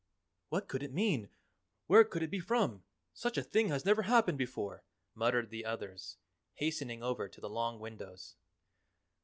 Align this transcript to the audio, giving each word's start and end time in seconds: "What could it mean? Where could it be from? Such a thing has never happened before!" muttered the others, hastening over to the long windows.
"What 0.49 0.67
could 0.67 0.81
it 0.81 0.91
mean? 0.95 1.29
Where 1.85 2.03
could 2.03 2.23
it 2.23 2.31
be 2.31 2.39
from? 2.39 2.83
Such 3.13 3.37
a 3.37 3.43
thing 3.43 3.67
has 3.69 3.85
never 3.85 4.01
happened 4.01 4.39
before!" 4.39 4.83
muttered 5.13 5.51
the 5.51 5.63
others, 5.63 6.17
hastening 6.55 7.03
over 7.03 7.29
to 7.29 7.39
the 7.39 7.47
long 7.47 7.79
windows. 7.79 8.35